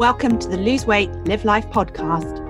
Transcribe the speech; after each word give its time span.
Welcome 0.00 0.38
to 0.38 0.48
the 0.48 0.56
Lose 0.56 0.86
Weight, 0.86 1.10
Live 1.26 1.44
Life 1.44 1.68
podcast. 1.68 2.40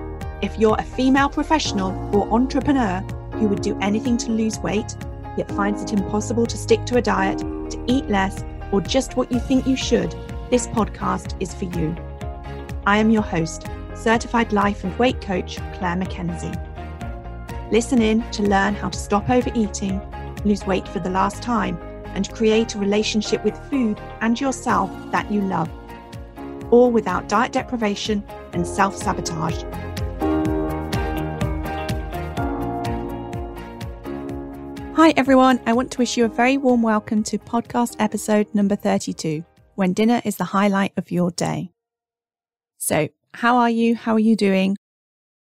If 0.41 0.57
you're 0.57 0.77
a 0.79 0.83
female 0.83 1.27
professional 1.27 1.91
or 2.15 2.33
entrepreneur 2.33 3.01
who 3.33 3.49
would 3.49 3.61
do 3.61 3.77
anything 3.81 4.15
to 4.19 4.31
lose 4.31 4.57
weight, 4.59 4.95
yet 5.35 5.51
finds 5.51 5.83
it 5.83 5.91
impossible 5.91 6.45
to 6.45 6.57
stick 6.57 6.85
to 6.85 6.95
a 6.95 7.01
diet, 7.01 7.39
to 7.39 7.83
eat 7.87 8.07
less, 8.07 8.41
or 8.71 8.79
just 8.79 9.17
what 9.17 9.29
you 9.33 9.39
think 9.41 9.67
you 9.67 9.75
should, 9.75 10.15
this 10.49 10.65
podcast 10.67 11.35
is 11.41 11.53
for 11.53 11.65
you. 11.65 11.93
I 12.85 12.99
am 12.99 13.11
your 13.11 13.21
host, 13.21 13.67
certified 13.95 14.53
life 14.53 14.85
and 14.85 14.97
weight 14.97 15.19
coach 15.19 15.57
Claire 15.73 15.97
McKenzie. 15.97 16.55
Listen 17.69 18.01
in 18.01 18.21
to 18.31 18.43
learn 18.43 18.75
how 18.75 18.87
to 18.87 18.97
stop 18.97 19.29
overeating, 19.29 19.99
lose 20.45 20.65
weight 20.65 20.87
for 20.87 20.99
the 20.99 21.09
last 21.09 21.43
time, 21.43 21.77
and 22.15 22.33
create 22.33 22.75
a 22.75 22.79
relationship 22.79 23.43
with 23.43 23.59
food 23.69 23.99
and 24.21 24.39
yourself 24.39 24.89
that 25.11 25.29
you 25.29 25.41
love 25.41 25.69
all 26.71 26.91
without 26.91 27.29
diet 27.29 27.51
deprivation 27.51 28.23
and 28.53 28.65
self 28.65 28.97
sabotage. 28.97 29.63
Hi, 34.95 35.13
everyone. 35.17 35.59
I 35.65 35.73
want 35.73 35.91
to 35.91 35.97
wish 35.97 36.17
you 36.17 36.25
a 36.25 36.29
very 36.29 36.57
warm 36.57 36.81
welcome 36.81 37.23
to 37.23 37.37
podcast 37.37 37.95
episode 37.99 38.53
number 38.53 38.75
32 38.75 39.43
when 39.75 39.93
dinner 39.93 40.21
is 40.25 40.37
the 40.37 40.43
highlight 40.45 40.93
of 40.95 41.11
your 41.11 41.31
day. 41.31 41.71
So, 42.77 43.09
how 43.33 43.57
are 43.57 43.69
you? 43.69 43.95
How 43.95 44.13
are 44.13 44.19
you 44.19 44.35
doing? 44.35 44.77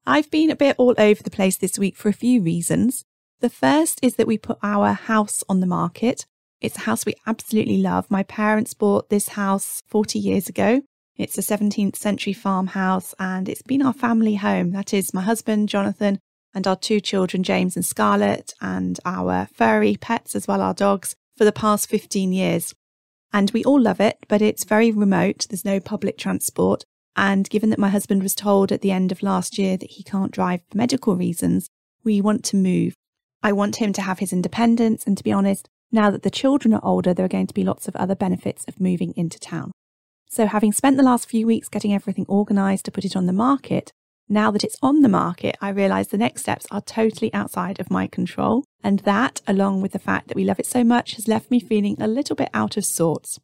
I've 0.06 0.30
been 0.30 0.50
a 0.50 0.56
bit 0.56 0.76
all 0.78 0.94
over 0.98 1.22
the 1.22 1.30
place 1.30 1.56
this 1.56 1.78
week 1.78 1.96
for 1.96 2.08
a 2.08 2.12
few 2.12 2.42
reasons. 2.42 3.04
The 3.40 3.50
first 3.50 4.00
is 4.02 4.16
that 4.16 4.26
we 4.26 4.38
put 4.38 4.58
our 4.62 4.92
house 4.92 5.44
on 5.48 5.60
the 5.60 5.66
market. 5.66 6.26
It's 6.60 6.76
a 6.76 6.80
house 6.80 7.06
we 7.06 7.14
absolutely 7.26 7.78
love. 7.78 8.10
My 8.10 8.22
parents 8.22 8.74
bought 8.74 9.08
this 9.08 9.28
house 9.28 9.82
40 9.86 10.18
years 10.18 10.48
ago 10.48 10.82
it's 11.16 11.38
a 11.38 11.42
17th 11.42 11.96
century 11.96 12.32
farmhouse 12.32 13.14
and 13.18 13.48
it's 13.48 13.62
been 13.62 13.82
our 13.82 13.92
family 13.92 14.34
home. 14.34 14.72
That 14.72 14.92
is 14.92 15.14
my 15.14 15.22
husband, 15.22 15.68
Jonathan, 15.68 16.18
and 16.54 16.66
our 16.66 16.76
two 16.76 17.00
children, 17.00 17.42
James 17.42 17.76
and 17.76 17.84
Scarlett, 17.84 18.54
and 18.60 18.98
our 19.04 19.48
furry 19.54 19.96
pets 19.96 20.34
as 20.34 20.48
well, 20.48 20.60
our 20.60 20.74
dogs, 20.74 21.14
for 21.36 21.44
the 21.44 21.52
past 21.52 21.88
15 21.88 22.32
years. 22.32 22.74
And 23.32 23.50
we 23.52 23.64
all 23.64 23.80
love 23.80 24.00
it, 24.00 24.18
but 24.28 24.42
it's 24.42 24.64
very 24.64 24.90
remote. 24.90 25.46
There's 25.48 25.64
no 25.64 25.80
public 25.80 26.18
transport. 26.18 26.84
And 27.16 27.48
given 27.48 27.70
that 27.70 27.78
my 27.78 27.88
husband 27.88 28.22
was 28.22 28.34
told 28.34 28.72
at 28.72 28.80
the 28.80 28.90
end 28.90 29.12
of 29.12 29.22
last 29.22 29.56
year 29.58 29.76
that 29.76 29.90
he 29.92 30.02
can't 30.02 30.32
drive 30.32 30.62
for 30.68 30.76
medical 30.76 31.16
reasons, 31.16 31.68
we 32.02 32.20
want 32.20 32.44
to 32.46 32.56
move. 32.56 32.94
I 33.42 33.52
want 33.52 33.76
him 33.76 33.92
to 33.94 34.02
have 34.02 34.18
his 34.18 34.32
independence. 34.32 35.04
And 35.06 35.16
to 35.16 35.24
be 35.24 35.32
honest, 35.32 35.68
now 35.92 36.10
that 36.10 36.22
the 36.22 36.30
children 36.30 36.74
are 36.74 36.84
older, 36.84 37.14
there 37.14 37.24
are 37.24 37.28
going 37.28 37.46
to 37.46 37.54
be 37.54 37.64
lots 37.64 37.86
of 37.86 37.94
other 37.96 38.16
benefits 38.16 38.64
of 38.66 38.80
moving 38.80 39.12
into 39.16 39.38
town. 39.38 39.70
So, 40.34 40.48
having 40.48 40.72
spent 40.72 40.96
the 40.96 41.04
last 41.04 41.30
few 41.30 41.46
weeks 41.46 41.68
getting 41.68 41.94
everything 41.94 42.26
organised 42.28 42.86
to 42.86 42.90
put 42.90 43.04
it 43.04 43.14
on 43.14 43.26
the 43.26 43.32
market, 43.32 43.92
now 44.28 44.50
that 44.50 44.64
it's 44.64 44.76
on 44.82 45.02
the 45.02 45.08
market, 45.08 45.56
I 45.60 45.68
realise 45.68 46.08
the 46.08 46.18
next 46.18 46.40
steps 46.40 46.66
are 46.72 46.80
totally 46.80 47.32
outside 47.32 47.78
of 47.78 47.88
my 47.88 48.08
control. 48.08 48.64
And 48.82 48.98
that, 49.00 49.42
along 49.46 49.80
with 49.80 49.92
the 49.92 50.00
fact 50.00 50.26
that 50.26 50.36
we 50.36 50.42
love 50.42 50.58
it 50.58 50.66
so 50.66 50.82
much, 50.82 51.14
has 51.14 51.28
left 51.28 51.52
me 51.52 51.60
feeling 51.60 52.02
a 52.02 52.08
little 52.08 52.34
bit 52.34 52.50
out 52.52 52.76
of 52.76 52.84
sorts. 52.84 53.38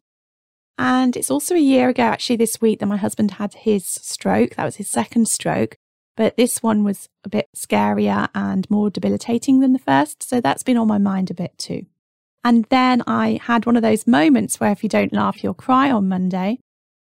And 0.77 1.15
it's 1.15 1.31
also 1.31 1.55
a 1.55 1.59
year 1.59 1.87
ago, 1.87 2.03
actually, 2.03 2.35
this 2.35 2.59
week, 2.59 2.79
that 2.79 2.87
my 2.87 2.97
husband 2.97 3.31
had 3.31 3.53
his 3.53 3.85
stroke. 3.85 4.55
That 4.55 4.65
was 4.65 4.75
his 4.75 4.89
second 4.89 5.29
stroke. 5.29 5.77
But 6.17 6.35
this 6.35 6.61
one 6.61 6.83
was 6.83 7.07
a 7.23 7.29
bit 7.29 7.47
scarier 7.55 8.27
and 8.35 8.69
more 8.69 8.89
debilitating 8.89 9.61
than 9.61 9.71
the 9.71 9.79
first. 9.79 10.27
So 10.27 10.41
that's 10.41 10.63
been 10.63 10.75
on 10.75 10.89
my 10.89 10.97
mind 10.97 11.31
a 11.31 11.35
bit 11.35 11.57
too. 11.57 11.85
And 12.43 12.65
then 12.65 13.01
I 13.07 13.39
had 13.41 13.65
one 13.65 13.77
of 13.77 13.81
those 13.81 14.05
moments 14.05 14.59
where 14.59 14.73
if 14.73 14.83
you 14.83 14.89
don't 14.89 15.13
laugh, 15.13 15.41
you'll 15.41 15.53
cry 15.53 15.89
on 15.89 16.09
Monday 16.09 16.59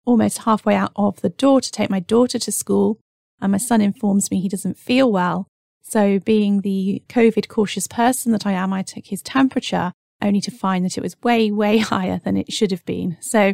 almost 0.06 0.40
halfway 0.40 0.76
out 0.76 0.92
of 0.96 1.22
the 1.22 1.30
door 1.30 1.62
to 1.62 1.72
take 1.72 1.90
my 1.90 2.00
daughter 2.00 2.40
to 2.40 2.52
school, 2.52 3.00
and 3.42 3.52
my 3.52 3.58
son 3.58 3.82
informs 3.82 4.32
me 4.32 4.40
he 4.40 4.50
doesn't 4.50 4.78
feel 4.78 5.12
well. 5.12 5.48
So, 5.82 6.20
being 6.20 6.62
the 6.62 7.04
COVID 7.10 7.48
cautious 7.48 7.88
person 7.88 8.32
that 8.32 8.46
I 8.46 8.54
am, 8.54 8.74
I 8.74 8.82
took 8.82 9.06
his 9.08 9.22
temperature 9.22 9.92
only 10.22 10.42
to 10.42 10.52
find 10.52 10.84
that 10.86 10.98
it 10.98 11.02
was 11.02 11.22
way, 11.22 11.52
way 11.52 11.78
higher 11.94 12.20
than 12.24 12.38
it 12.38 12.52
should 12.52 12.72
have 12.72 12.86
been. 12.86 13.18
So, 13.22 13.54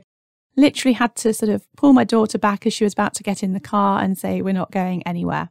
literally 0.56 0.94
had 0.94 1.16
to 1.18 1.34
sort 1.34 1.50
of 1.50 1.66
pull 1.76 1.94
my 1.94 2.04
daughter 2.04 2.38
back 2.38 2.66
as 2.66 2.74
she 2.74 2.84
was 2.84 2.94
about 2.94 3.14
to 3.16 3.24
get 3.24 3.44
in 3.44 3.54
the 3.54 3.60
car 3.60 4.02
and 4.02 4.18
say, 4.18 4.42
We're 4.42 4.54
not 4.54 4.72
going 4.72 5.04
anywhere. 5.04 5.50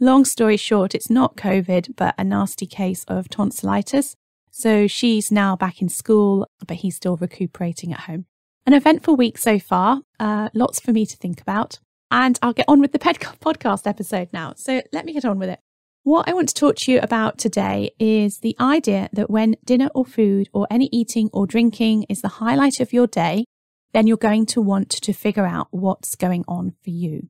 Long 0.00 0.24
story 0.24 0.56
short, 0.56 0.94
it's 0.94 1.10
not 1.10 1.36
COVID, 1.36 1.94
but 1.96 2.14
a 2.18 2.24
nasty 2.24 2.66
case 2.66 3.04
of 3.04 3.28
tonsillitis. 3.28 4.16
So 4.50 4.86
she's 4.86 5.30
now 5.30 5.54
back 5.56 5.80
in 5.80 5.88
school, 5.88 6.46
but 6.66 6.78
he's 6.78 6.96
still 6.96 7.16
recuperating 7.16 7.92
at 7.92 8.00
home. 8.00 8.26
An 8.64 8.74
eventful 8.74 9.16
week 9.16 9.38
so 9.38 9.58
far, 9.58 10.02
uh, 10.20 10.48
lots 10.54 10.78
for 10.78 10.92
me 10.92 11.04
to 11.06 11.16
think 11.16 11.40
about. 11.40 11.80
And 12.12 12.38
I'll 12.42 12.52
get 12.52 12.68
on 12.68 12.80
with 12.80 12.92
the 12.92 12.98
podcast 12.98 13.86
episode 13.86 14.28
now. 14.32 14.52
So 14.56 14.82
let 14.92 15.04
me 15.04 15.12
get 15.12 15.24
on 15.24 15.38
with 15.38 15.48
it. 15.48 15.58
What 16.04 16.28
I 16.28 16.32
want 16.32 16.48
to 16.48 16.54
talk 16.54 16.76
to 16.76 16.92
you 16.92 17.00
about 17.00 17.38
today 17.38 17.90
is 17.98 18.38
the 18.38 18.56
idea 18.60 19.08
that 19.12 19.30
when 19.30 19.56
dinner 19.64 19.88
or 19.94 20.04
food 20.04 20.48
or 20.52 20.66
any 20.70 20.88
eating 20.92 21.28
or 21.32 21.46
drinking 21.46 22.04
is 22.08 22.20
the 22.20 22.28
highlight 22.28 22.80
of 22.80 22.92
your 22.92 23.06
day, 23.06 23.46
then 23.92 24.06
you're 24.06 24.16
going 24.16 24.46
to 24.46 24.60
want 24.60 24.90
to 24.90 25.12
figure 25.12 25.46
out 25.46 25.68
what's 25.70 26.14
going 26.14 26.44
on 26.46 26.74
for 26.84 26.90
you. 26.90 27.28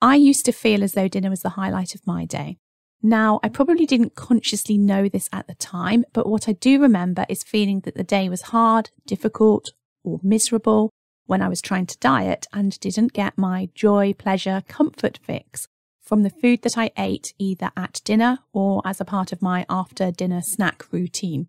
I 0.00 0.16
used 0.16 0.44
to 0.46 0.52
feel 0.52 0.84
as 0.84 0.92
though 0.92 1.08
dinner 1.08 1.30
was 1.30 1.42
the 1.42 1.50
highlight 1.50 1.94
of 1.94 2.06
my 2.06 2.26
day. 2.26 2.58
Now, 3.02 3.40
I 3.42 3.48
probably 3.48 3.86
didn't 3.86 4.14
consciously 4.14 4.76
know 4.76 5.08
this 5.08 5.28
at 5.32 5.46
the 5.46 5.54
time, 5.54 6.04
but 6.12 6.28
what 6.28 6.48
I 6.48 6.52
do 6.52 6.80
remember 6.80 7.26
is 7.28 7.42
feeling 7.42 7.80
that 7.80 7.96
the 7.96 8.04
day 8.04 8.28
was 8.28 8.42
hard, 8.42 8.90
difficult, 9.06 9.72
or 10.04 10.20
miserable 10.22 10.90
when 11.26 11.42
I 11.42 11.48
was 11.48 11.62
trying 11.62 11.86
to 11.86 11.98
diet 11.98 12.46
and 12.52 12.78
didn't 12.80 13.12
get 13.12 13.38
my 13.38 13.68
joy, 13.74 14.12
pleasure, 14.14 14.62
comfort 14.68 15.18
fix 15.22 15.68
from 16.02 16.22
the 16.24 16.30
food 16.30 16.62
that 16.62 16.76
I 16.76 16.90
ate 16.98 17.34
either 17.38 17.70
at 17.76 18.00
dinner 18.04 18.40
or 18.52 18.82
as 18.84 19.00
a 19.00 19.04
part 19.04 19.32
of 19.32 19.40
my 19.40 19.64
after 19.70 20.10
dinner 20.10 20.42
snack 20.42 20.92
routine. 20.92 21.46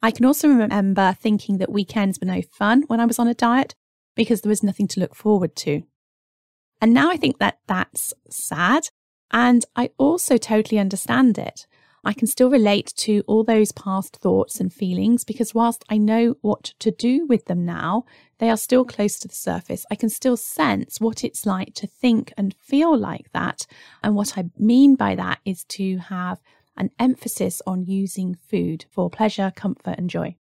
I 0.00 0.12
can 0.12 0.24
also 0.24 0.48
remember 0.48 1.16
thinking 1.20 1.58
that 1.58 1.72
weekends 1.72 2.20
were 2.20 2.26
no 2.26 2.42
fun 2.42 2.84
when 2.86 3.00
I 3.00 3.06
was 3.06 3.18
on 3.18 3.26
a 3.26 3.34
diet 3.34 3.74
because 4.14 4.42
there 4.42 4.50
was 4.50 4.62
nothing 4.62 4.86
to 4.88 5.00
look 5.00 5.16
forward 5.16 5.56
to. 5.56 5.82
And 6.80 6.94
now 6.94 7.10
I 7.10 7.16
think 7.16 7.38
that 7.38 7.58
that's 7.66 8.14
sad. 8.30 8.84
And 9.32 9.64
I 9.74 9.90
also 9.98 10.36
totally 10.36 10.78
understand 10.78 11.36
it. 11.36 11.66
I 12.06 12.12
can 12.12 12.28
still 12.28 12.48
relate 12.48 12.92
to 12.98 13.24
all 13.26 13.42
those 13.42 13.72
past 13.72 14.18
thoughts 14.18 14.60
and 14.60 14.72
feelings 14.72 15.24
because 15.24 15.54
whilst 15.54 15.84
I 15.88 15.98
know 15.98 16.36
what 16.40 16.72
to 16.78 16.92
do 16.92 17.26
with 17.26 17.46
them 17.46 17.64
now, 17.64 18.04
they 18.38 18.48
are 18.48 18.56
still 18.56 18.84
close 18.84 19.18
to 19.18 19.28
the 19.28 19.34
surface. 19.34 19.84
I 19.90 19.96
can 19.96 20.08
still 20.08 20.36
sense 20.36 21.00
what 21.00 21.24
it's 21.24 21.44
like 21.44 21.74
to 21.74 21.88
think 21.88 22.32
and 22.36 22.54
feel 22.60 22.96
like 22.96 23.32
that. 23.32 23.66
And 24.04 24.14
what 24.14 24.38
I 24.38 24.44
mean 24.56 24.94
by 24.94 25.16
that 25.16 25.40
is 25.44 25.64
to 25.64 25.98
have 25.98 26.40
an 26.76 26.90
emphasis 27.00 27.60
on 27.66 27.86
using 27.86 28.36
food 28.36 28.84
for 28.88 29.10
pleasure, 29.10 29.52
comfort, 29.56 29.96
and 29.98 30.08
joy. 30.08 30.36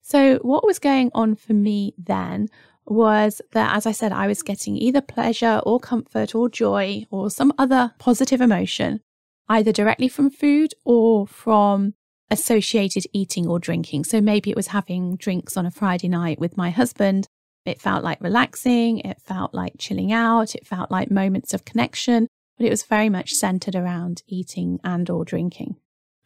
So, 0.00 0.36
what 0.42 0.64
was 0.64 0.78
going 0.78 1.10
on 1.14 1.34
for 1.34 1.52
me 1.52 1.94
then 1.98 2.48
was 2.86 3.42
that, 3.52 3.76
as 3.76 3.86
I 3.86 3.92
said, 3.92 4.12
I 4.12 4.28
was 4.28 4.42
getting 4.42 4.76
either 4.76 5.00
pleasure 5.00 5.60
or 5.66 5.80
comfort 5.80 6.34
or 6.34 6.48
joy 6.48 7.06
or 7.10 7.28
some 7.28 7.52
other 7.58 7.92
positive 7.98 8.40
emotion 8.40 9.00
either 9.48 9.72
directly 9.72 10.08
from 10.08 10.30
food 10.30 10.74
or 10.84 11.26
from 11.26 11.94
associated 12.30 13.06
eating 13.12 13.46
or 13.46 13.58
drinking. 13.58 14.04
So 14.04 14.20
maybe 14.20 14.50
it 14.50 14.56
was 14.56 14.68
having 14.68 15.16
drinks 15.16 15.56
on 15.56 15.66
a 15.66 15.70
Friday 15.70 16.08
night 16.08 16.38
with 16.38 16.56
my 16.56 16.70
husband. 16.70 17.26
It 17.64 17.80
felt 17.80 18.04
like 18.04 18.20
relaxing, 18.20 18.98
it 19.00 19.20
felt 19.20 19.54
like 19.54 19.74
chilling 19.78 20.12
out, 20.12 20.54
it 20.54 20.66
felt 20.66 20.90
like 20.90 21.10
moments 21.10 21.52
of 21.52 21.64
connection, 21.64 22.28
but 22.56 22.66
it 22.66 22.70
was 22.70 22.82
very 22.82 23.08
much 23.08 23.34
centered 23.34 23.74
around 23.74 24.22
eating 24.26 24.80
and 24.84 25.08
or 25.10 25.24
drinking. 25.24 25.76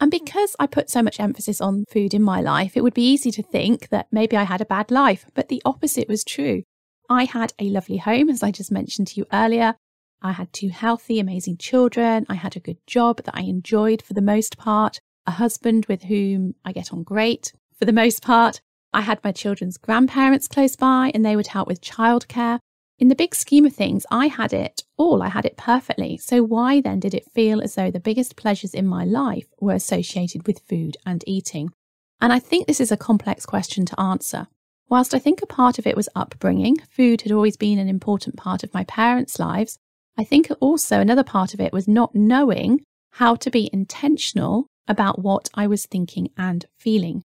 And 0.00 0.12
hmm. 0.12 0.25
because 0.25 0.56
I 0.59 0.66
put 0.66 0.91
so 0.91 1.03
much 1.03 1.21
emphasis 1.21 1.60
on 1.60 1.84
food 1.91 2.15
in 2.15 2.22
my 2.22 2.41
life, 2.41 2.77
it 2.77 2.83
would 2.83 2.94
be 2.94 3.09
easy 3.09 3.31
to 3.33 3.43
think 3.43 3.89
that 3.89 4.09
maybe 4.10 4.37
I 4.37 4.44
had 4.44 4.60
a 4.60 4.66
bad 4.66 4.91
life, 4.91 5.27
but 5.34 5.48
the 5.48 5.63
opposite 5.65 6.09
was 6.09 6.25
true. 6.25 6.63
I 7.09 7.25
had 7.25 7.53
a 7.59 7.68
lovely 7.68 7.98
home, 7.98 8.30
as 8.30 8.42
I 8.42 8.51
just 8.51 8.72
mentioned 8.72 9.09
to 9.09 9.21
you 9.21 9.27
earlier. 9.33 9.77
I 10.24 10.33
had 10.33 10.53
two 10.53 10.69
healthy, 10.69 11.19
amazing 11.19 11.57
children. 11.57 12.27
I 12.28 12.34
had 12.34 12.57
a 12.57 12.60
good 12.60 12.78
job 12.86 13.22
that 13.24 13.34
I 13.36 13.42
enjoyed 13.42 14.03
for 14.03 14.15
the 14.15 14.22
most 14.22 14.57
part, 14.57 15.01
a 15.27 15.33
husband 15.33 15.86
with 15.86 16.04
whom 16.04 16.54
I 16.65 16.72
get 16.72 16.92
on 16.92 17.03
great 17.03 17.53
for 17.77 17.84
the 17.84 17.92
most 17.92 18.22
part. 18.22 18.60
I 18.92 19.01
had 19.01 19.22
my 19.24 19.33
children's 19.33 19.78
grandparents 19.78 20.47
close 20.47 20.77
by 20.77 21.10
and 21.13 21.24
they 21.24 21.34
would 21.34 21.48
help 21.48 21.66
with 21.66 21.80
childcare. 21.80 22.60
In 23.01 23.09
the 23.09 23.16
big 23.16 23.34
scheme 23.34 23.65
of 23.65 23.74
things, 23.74 24.07
I 24.13 24.28
had 24.28 24.53
it 24.53 24.83
all. 24.97 25.22
I 25.22 25.28
had 25.28 25.45
it 25.45 25.57
perfectly. 25.57 26.19
So 26.19 26.42
why 26.45 26.80
then 26.80 27.01
did 27.01 27.15
it 27.15 27.33
feel 27.34 27.60
as 27.60 27.75
though 27.75 27.91
the 27.91 27.98
biggest 27.98 28.36
pleasures 28.36 28.75
in 28.75 28.86
my 28.86 29.04
life 29.04 29.47
were 29.60 29.75
associated 29.75 30.47
with 30.47 30.60
food 30.68 30.97
and 31.04 31.25
eating? 31.27 31.72
And 32.21 32.33
I 32.33 32.39
think 32.39 32.68
this 32.68 32.80
is 32.80 32.92
a 32.92 32.97
complex 32.97 33.45
question 33.45 33.84
to 33.86 34.01
answer. 34.01 34.47
Whilst 34.89 35.15
I 35.15 35.18
think 35.18 35.42
a 35.42 35.47
part 35.47 35.78
of 35.80 35.86
it 35.86 35.97
was 35.97 36.09
upbringing, 36.15 36.77
food 36.91 37.22
had 37.22 37.33
always 37.33 37.57
been 37.57 37.78
an 37.78 37.89
important 37.89 38.36
part 38.36 38.63
of 38.63 38.75
my 38.75 38.84
parents' 38.84 39.39
lives, 39.39 39.78
I 40.18 40.24
think 40.24 40.48
also 40.60 41.00
another 41.00 41.24
part 41.24 41.54
of 41.54 41.60
it 41.60 41.72
was 41.72 41.88
not 41.88 42.14
knowing 42.14 42.80
how 43.12 43.34
to 43.36 43.50
be 43.50 43.70
intentional 43.72 44.66
about 44.88 45.18
what 45.20 45.48
I 45.54 45.66
was 45.66 45.86
thinking 45.86 46.30
and 46.36 46.64
feeling. 46.76 47.22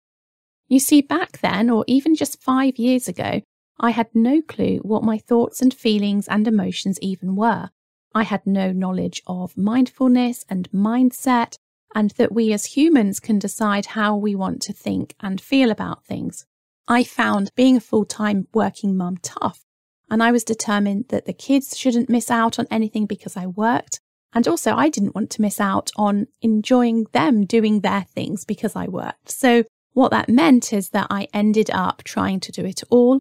You 0.69 0.81
see, 0.81 1.01
back 1.01 1.39
then, 1.39 1.71
or 1.71 1.85
even 1.87 2.15
just 2.15 2.43
five 2.43 2.77
years 2.77 3.09
ago, 3.09 3.41
I 3.79 3.91
had 3.91 4.09
no 4.15 4.41
clue 4.41 4.79
what 4.79 5.05
my 5.05 5.19
thoughts 5.19 5.61
and 5.61 5.73
feelings 5.73 6.27
and 6.29 6.49
emotions 6.49 6.99
even 7.01 7.37
were. 7.37 7.71
I 8.15 8.23
had 8.23 8.47
no 8.47 8.73
knowledge 8.73 9.23
of 9.27 9.57
mindfulness 9.57 10.45
and 10.49 10.71
mindset, 10.71 11.57
and 11.95 12.11
that 12.13 12.33
we 12.33 12.53
as 12.53 12.77
humans 12.77 13.21
can 13.21 13.39
decide 13.39 13.87
how 13.87 14.17
we 14.17 14.35
want 14.35 14.63
to 14.63 14.73
think 14.73 15.15
and 15.21 15.41
feel 15.41 15.71
about 15.71 16.05
things. 16.05 16.47
I 16.89 17.05
found 17.05 17.51
being 17.55 17.77
a 17.77 17.81
full 17.81 18.05
time 18.05 18.49
working 18.55 18.97
mum 18.97 19.19
tough, 19.23 19.66
and 20.11 20.23
I 20.23 20.33
was 20.33 20.45
determined 20.45 21.07
that 21.09 21.27
the 21.27 21.33
kids 21.33 21.77
shouldn't 21.77 22.09
miss 22.09 22.31
out 22.31 22.59
on 22.59 22.67
anything 22.71 23.07
because 23.07 23.37
I 23.37 23.47
worked. 23.47 24.01
And 24.33 24.47
also, 24.47 24.75
I 24.75 24.89
didn't 24.89 25.15
want 25.15 25.31
to 25.31 25.43
miss 25.43 25.61
out 25.61 25.91
on 25.97 26.27
enjoying 26.43 27.07
them 27.13 27.45
doing 27.45 27.81
their 27.81 28.03
things 28.03 28.45
because 28.45 28.77
I 28.77 28.87
worked. 28.87 29.31
So, 29.31 29.65
what 29.95 30.11
that 30.11 30.29
meant 30.29 30.73
is 30.73 30.91
that 30.91 31.07
I 31.09 31.27
ended 31.33 31.71
up 31.71 32.03
trying 32.05 32.41
to 32.41 32.53
do 32.53 32.65
it 32.65 32.83
all. 32.91 33.19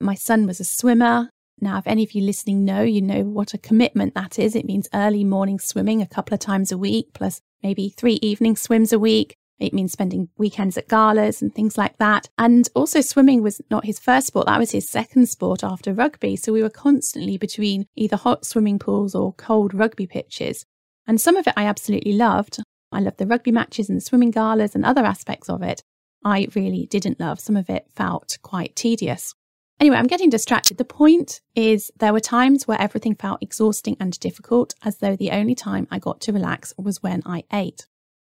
My 0.00 0.14
son 0.14 0.46
was 0.46 0.60
a 0.60 0.64
swimmer. 0.64 1.28
Now, 1.60 1.78
if 1.78 1.86
any 1.86 2.02
of 2.02 2.12
you 2.12 2.22
listening 2.22 2.64
know, 2.64 2.82
you 2.82 3.02
know 3.02 3.22
what 3.22 3.54
a 3.54 3.58
commitment 3.58 4.14
that 4.14 4.38
is. 4.38 4.56
It 4.56 4.64
means 4.64 4.88
early 4.94 5.22
morning 5.22 5.58
swimming 5.58 6.00
a 6.00 6.06
couple 6.06 6.34
of 6.34 6.40
times 6.40 6.72
a 6.72 6.78
week, 6.78 7.08
plus 7.12 7.40
maybe 7.62 7.90
three 7.90 8.18
evening 8.22 8.56
swims 8.56 8.92
a 8.92 8.98
week. 8.98 9.36
It 9.66 9.74
means 9.74 9.92
spending 9.92 10.28
weekends 10.36 10.76
at 10.76 10.88
galas 10.88 11.42
and 11.42 11.54
things 11.54 11.78
like 11.78 11.96
that. 11.98 12.28
And 12.38 12.68
also, 12.74 13.00
swimming 13.00 13.42
was 13.42 13.60
not 13.70 13.84
his 13.84 13.98
first 13.98 14.28
sport, 14.28 14.46
that 14.46 14.58
was 14.58 14.72
his 14.72 14.88
second 14.88 15.28
sport 15.28 15.64
after 15.64 15.92
rugby. 15.92 16.36
So 16.36 16.52
we 16.52 16.62
were 16.62 16.70
constantly 16.70 17.36
between 17.36 17.86
either 17.96 18.16
hot 18.16 18.44
swimming 18.44 18.78
pools 18.78 19.14
or 19.14 19.32
cold 19.34 19.74
rugby 19.74 20.06
pitches. 20.06 20.64
And 21.06 21.20
some 21.20 21.36
of 21.36 21.46
it 21.46 21.54
I 21.56 21.64
absolutely 21.66 22.12
loved. 22.12 22.58
I 22.92 23.00
loved 23.00 23.18
the 23.18 23.26
rugby 23.26 23.52
matches 23.52 23.88
and 23.88 23.96
the 23.96 24.04
swimming 24.04 24.30
galas 24.30 24.74
and 24.74 24.84
other 24.84 25.04
aspects 25.04 25.48
of 25.48 25.62
it. 25.62 25.82
I 26.24 26.48
really 26.54 26.86
didn't 26.86 27.20
love. 27.20 27.40
Some 27.40 27.56
of 27.56 27.68
it 27.68 27.86
felt 27.94 28.38
quite 28.42 28.74
tedious. 28.74 29.34
Anyway, 29.80 29.96
I'm 29.96 30.06
getting 30.06 30.30
distracted. 30.30 30.78
The 30.78 30.84
point 30.84 31.40
is, 31.54 31.90
there 31.98 32.12
were 32.12 32.20
times 32.20 32.66
where 32.66 32.80
everything 32.80 33.16
felt 33.16 33.42
exhausting 33.42 33.96
and 33.98 34.18
difficult, 34.20 34.74
as 34.82 34.98
though 34.98 35.16
the 35.16 35.32
only 35.32 35.54
time 35.54 35.88
I 35.90 35.98
got 35.98 36.20
to 36.22 36.32
relax 36.32 36.72
was 36.78 37.02
when 37.02 37.22
I 37.26 37.44
ate. 37.52 37.86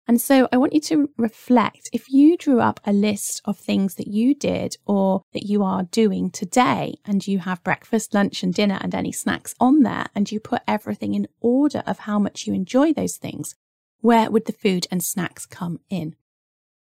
And 0.10 0.20
so 0.20 0.50
I 0.52 0.58
want 0.58 0.74
you 0.74 0.82
to 0.82 1.08
reflect 1.18 1.92
if 1.94 2.10
you 2.10 2.36
drew 2.36 2.60
up 2.62 2.80
a 2.84 2.92
list 2.92 3.44
of 3.46 3.60
things 3.60 3.94
that 3.94 4.08
you 4.08 4.34
did 4.34 4.76
or 4.88 5.22
that 5.34 5.46
you 5.46 5.62
are 5.64 5.84
doing 5.84 6.32
today, 6.32 6.96
and 7.06 7.28
you 7.28 7.38
have 7.38 7.64
breakfast, 7.64 8.16
lunch, 8.16 8.42
and 8.42 8.52
dinner 8.52 8.80
and 8.82 8.96
any 8.96 9.12
snacks 9.12 9.54
on 9.60 9.84
there, 9.84 10.08
and 10.16 10.32
you 10.32 10.40
put 10.40 10.64
everything 10.68 11.14
in 11.14 11.28
order 11.42 11.84
of 11.86 12.00
how 12.00 12.18
much 12.18 12.48
you 12.48 12.56
enjoy 12.56 12.92
those 12.92 13.18
things, 13.18 13.54
where 14.00 14.32
would 14.32 14.48
the 14.48 14.52
food 14.52 14.88
and 14.90 15.04
snacks 15.04 15.46
come 15.46 15.80
in? 15.92 16.16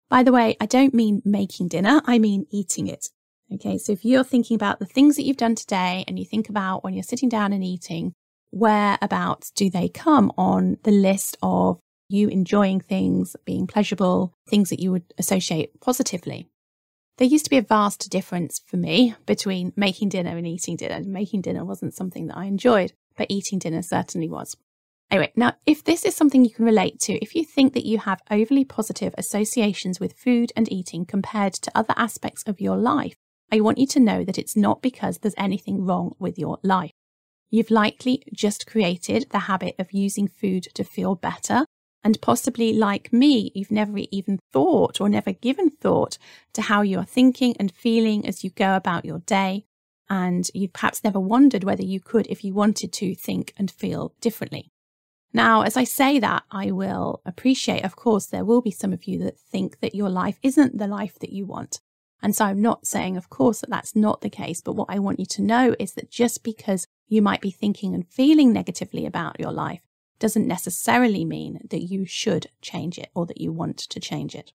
By 0.10 0.24
the 0.24 0.34
way, 0.34 0.58
I 0.60 0.66
don't 0.66 0.94
mean 0.94 1.22
making 1.24 1.70
dinner, 1.70 2.02
I 2.04 2.20
mean 2.20 2.46
eating 2.52 2.88
it. 2.88 3.08
Okay, 3.54 3.78
so 3.78 3.94
if 3.94 4.04
you're 4.04 4.26
thinking 4.26 4.56
about 4.56 4.80
the 4.80 4.86
things 4.86 5.16
that 5.16 5.24
you've 5.24 5.38
done 5.38 5.56
today 5.56 6.04
and 6.10 6.20
you 6.20 6.26
think 6.26 6.50
about 6.50 6.84
when 6.84 6.94
you're 6.94 7.04
sitting 7.04 7.30
down 7.30 7.54
and 7.54 7.64
eating, 7.64 8.12
whereabouts 8.52 9.50
do 9.52 9.70
they 9.70 9.88
come 9.88 10.30
on 10.38 10.76
the 10.84 10.92
list 10.92 11.38
of 11.42 11.80
you 12.14 12.28
enjoying 12.30 12.80
things, 12.80 13.36
being 13.46 13.68
pleasurable, 13.68 14.34
things 14.48 14.70
that 14.70 14.80
you 14.80 14.92
would 14.92 15.14
associate 15.18 15.80
positively? 15.82 16.48
There 17.18 17.28
used 17.28 17.46
to 17.46 17.50
be 17.50 17.58
a 17.58 17.62
vast 17.62 18.10
difference 18.10 18.62
for 18.66 18.78
me 18.78 19.16
between 19.26 19.74
making 19.76 20.10
dinner 20.10 20.36
and 20.36 20.48
eating 20.48 20.76
dinner. 20.76 21.00
Making 21.04 21.42
dinner 21.42 21.64
wasn't 21.64 21.94
something 21.94 22.28
that 22.28 22.38
I 22.38 22.46
enjoyed, 22.46 22.94
but 23.16 23.28
eating 23.30 23.60
dinner 23.60 23.82
certainly 23.82 24.30
was. 24.30 24.58
Anyway, 25.12 25.32
now, 25.36 25.54
if 25.68 25.84
this 25.84 26.06
is 26.06 26.16
something 26.16 26.44
you 26.44 26.50
can 26.50 26.66
relate 26.66 27.00
to, 27.02 27.14
if 27.22 27.36
you 27.36 27.46
think 27.46 27.74
that 27.74 27.86
you 27.86 28.00
have 28.00 28.22
overly 28.32 28.66
positive 28.66 29.14
associations 29.16 30.00
with 30.00 30.18
food 30.18 30.52
and 30.56 30.72
eating 30.72 31.06
compared 31.06 31.54
to 31.54 31.72
other 31.76 31.94
aspects 31.98 32.44
of 32.48 32.60
your 32.60 32.78
life, 32.78 33.14
I 33.52 33.60
want 33.60 33.78
you 33.78 33.86
to 33.88 34.00
know 34.00 34.24
that 34.24 34.40
it's 34.40 34.56
not 34.56 34.82
because 34.82 35.20
there's 35.20 35.36
anything 35.38 35.86
wrong 35.86 36.16
with 36.18 36.40
your 36.40 36.58
life. 36.64 36.94
You've 37.52 37.70
likely 37.70 38.24
just 38.34 38.66
created 38.66 39.28
the 39.30 39.40
habit 39.40 39.76
of 39.78 39.92
using 39.92 40.28
food 40.28 40.70
to 40.74 40.84
feel 40.84 41.14
better. 41.14 41.66
And 42.04 42.22
possibly, 42.22 42.74
like 42.74 43.14
me, 43.14 43.52
you've 43.56 43.72
never 43.72 43.98
even 44.12 44.40
thought 44.52 45.00
or 45.00 45.08
never 45.08 45.32
given 45.32 45.70
thought 45.70 46.18
to 46.54 46.64
how 46.64 46.82
you 46.82 47.00
are 47.00 47.06
thinking 47.06 47.56
and 47.60 47.72
feeling 47.72 48.28
as 48.28 48.44
you 48.44 48.50
go 48.50 48.76
about 48.76 49.06
your 49.06 49.20
day. 49.20 49.66
And 50.10 50.50
you've 50.54 50.74
perhaps 50.74 51.04
never 51.04 51.20
wondered 51.20 51.64
whether 51.64 51.84
you 51.84 52.02
could, 52.02 52.28
if 52.28 52.44
you 52.44 52.54
wanted 52.54 52.92
to, 52.94 53.16
think 53.16 53.54
and 53.56 53.72
feel 53.72 54.14
differently. 54.20 54.70
Now, 55.32 55.62
as 55.62 55.78
I 55.78 55.86
say 55.86 56.20
that, 56.20 56.44
I 56.52 56.72
will 56.72 57.22
appreciate, 57.26 57.86
of 57.86 57.96
course, 57.96 58.26
there 58.26 58.46
will 58.46 58.62
be 58.62 58.70
some 58.70 58.92
of 58.92 59.06
you 59.06 59.18
that 59.20 59.40
think 59.40 59.80
that 59.80 59.96
your 59.96 60.10
life 60.10 60.38
isn't 60.44 60.78
the 60.78 60.88
life 60.88 61.18
that 61.20 61.32
you 61.32 61.46
want. 61.46 61.80
And 62.22 62.36
so 62.36 62.46
I'm 62.46 62.62
not 62.62 62.86
saying, 62.86 63.18
of 63.18 63.30
course, 63.30 63.62
that 63.62 63.70
that's 63.70 63.96
not 63.96 64.22
the 64.22 64.30
case. 64.30 64.62
But 64.62 64.76
what 64.76 64.90
I 64.90 65.00
want 65.00 65.20
you 65.20 65.26
to 65.26 65.42
know 65.42 65.76
is 65.80 65.94
that 65.94 66.12
just 66.12 66.44
because 66.44 66.86
you 67.08 67.22
might 67.22 67.42
be 67.42 67.50
thinking 67.52 67.96
and 67.96 68.08
feeling 68.08 68.52
negatively 68.52 69.06
about 69.06 69.40
your 69.40 69.52
life 69.52 69.82
doesn't 70.24 70.48
necessarily 70.48 71.26
mean 71.26 71.60
that 71.70 71.82
you 71.82 72.06
should 72.06 72.48
change 72.62 72.98
it 72.98 73.10
or 73.14 73.26
that 73.26 73.42
you 73.42 73.52
want 73.52 73.78
to 73.78 74.00
change 74.00 74.36
it. 74.36 74.54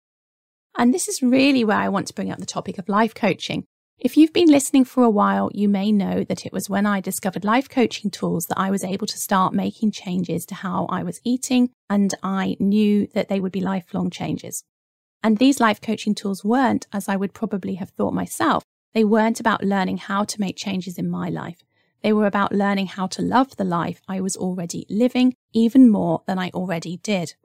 And 0.78 0.94
this 0.94 1.10
is 1.10 1.22
really 1.22 1.66
where 1.66 1.76
I 1.76 1.90
want 1.90 2.08
to 2.08 2.14
bring 2.14 2.32
up 2.32 2.40
the 2.40 2.46
topic 2.46 2.78
of 2.78 2.88
life 2.88 3.14
coaching. 3.14 3.66
If 4.00 4.16
you've 4.16 4.32
been 4.32 4.48
listening 4.48 4.86
for 4.86 5.04
a 5.04 5.10
while, 5.10 5.50
you 5.54 5.68
may 5.68 5.92
know 5.92 6.24
that 6.24 6.46
it 6.46 6.54
was 6.54 6.70
when 6.70 6.86
I 6.86 7.02
discovered 7.02 7.44
life 7.44 7.68
coaching 7.68 8.10
tools 8.10 8.46
that 8.46 8.58
I 8.58 8.72
was 8.72 8.86
able 8.86 9.08
to 9.08 9.18
start 9.18 9.54
making 9.54 9.92
changes 9.92 10.46
to 10.46 10.56
how 10.56 10.86
I 10.86 11.04
was 11.04 11.20
eating, 11.26 11.72
and 11.90 12.14
I 12.24 12.56
knew 12.62 13.08
that 13.08 13.28
they 13.28 13.42
would 13.42 13.52
be 13.52 13.60
lifelong 13.60 14.10
changes. 14.10 14.64
And 15.22 15.38
these 15.38 15.60
life 15.60 15.82
coaching 15.82 16.16
tools 16.16 16.46
weren't, 16.46 16.88
as 16.94 17.10
I 17.10 17.18
would 17.18 17.34
probably 17.34 17.76
have 17.76 17.90
thought 17.90 18.14
myself, 18.14 18.64
they 18.94 19.04
weren't 19.04 19.42
about 19.42 19.66
learning 19.66 19.98
how 19.98 20.24
to 20.24 20.40
make 20.40 20.56
changes 20.56 20.98
in 20.98 21.10
my 21.10 21.28
life. 21.28 21.66
They 22.02 22.14
were 22.14 22.28
about 22.28 22.54
learning 22.54 22.88
how 22.88 23.08
to 23.08 23.22
love 23.22 23.56
the 23.58 23.64
life 23.64 24.02
I 24.08 24.22
was 24.22 24.38
already 24.38 24.86
living 24.90 25.36
even 25.54 25.90
more 25.90 26.24
than 26.28 26.40
I 26.40 26.50
already 26.50 26.98
did. 26.98 27.36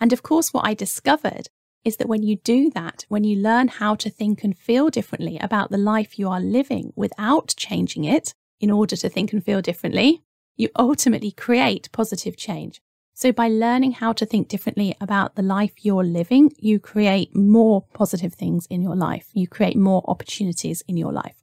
And 0.00 0.12
of 0.12 0.22
course, 0.22 0.52
what 0.52 0.66
I 0.66 0.74
discovered 0.74 1.48
is 1.84 1.96
that 1.96 2.08
when 2.08 2.22
you 2.22 2.36
do 2.36 2.70
that, 2.70 3.04
when 3.08 3.24
you 3.24 3.36
learn 3.36 3.68
how 3.68 3.94
to 3.96 4.10
think 4.10 4.44
and 4.44 4.56
feel 4.56 4.90
differently 4.90 5.38
about 5.38 5.70
the 5.70 5.78
life 5.78 6.18
you 6.18 6.28
are 6.28 6.40
living 6.40 6.92
without 6.94 7.54
changing 7.56 8.04
it 8.04 8.34
in 8.60 8.70
order 8.70 8.96
to 8.96 9.08
think 9.08 9.32
and 9.32 9.44
feel 9.44 9.62
differently, 9.62 10.22
you 10.56 10.68
ultimately 10.78 11.30
create 11.30 11.90
positive 11.92 12.36
change. 12.36 12.80
So, 13.14 13.32
by 13.32 13.48
learning 13.48 13.92
how 13.92 14.12
to 14.14 14.26
think 14.26 14.48
differently 14.48 14.94
about 15.00 15.34
the 15.34 15.42
life 15.42 15.72
you're 15.84 16.04
living, 16.04 16.52
you 16.58 16.78
create 16.78 17.34
more 17.34 17.84
positive 17.92 18.34
things 18.34 18.66
in 18.66 18.82
your 18.82 18.96
life. 18.96 19.28
You 19.32 19.46
create 19.46 19.76
more 19.76 20.02
opportunities 20.06 20.82
in 20.86 20.96
your 20.96 21.12
life. 21.12 21.39